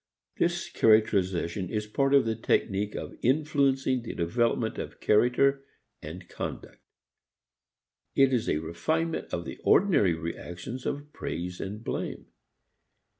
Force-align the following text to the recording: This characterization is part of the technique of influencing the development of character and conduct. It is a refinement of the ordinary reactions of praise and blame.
This 0.39 0.67
characterization 0.67 1.69
is 1.69 1.85
part 1.85 2.15
of 2.15 2.25
the 2.25 2.35
technique 2.35 2.95
of 2.95 3.13
influencing 3.21 4.01
the 4.01 4.15
development 4.15 4.79
of 4.79 4.99
character 4.99 5.63
and 6.01 6.27
conduct. 6.27 6.79
It 8.15 8.33
is 8.33 8.49
a 8.49 8.57
refinement 8.57 9.31
of 9.31 9.45
the 9.45 9.59
ordinary 9.63 10.15
reactions 10.15 10.87
of 10.87 11.13
praise 11.13 11.59
and 11.61 11.83
blame. 11.83 12.25